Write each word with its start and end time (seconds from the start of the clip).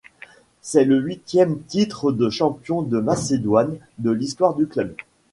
C'est 0.61 0.83
le 0.83 0.99
huitième 0.99 1.59
titre 1.61 2.11
de 2.11 2.31
champion 2.31 2.81
de 2.81 2.99
Macédoine 2.99 3.77
de 3.99 4.09
l'histoire 4.09 4.55
du 4.55 4.65
club. 4.65 4.95